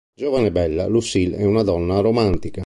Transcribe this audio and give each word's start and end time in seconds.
Giovane 0.15 0.47
e 0.47 0.51
bella, 0.51 0.87
Lucille 0.87 1.37
è 1.37 1.43
una 1.45 1.61
donna 1.61 1.99
romantica. 1.99 2.59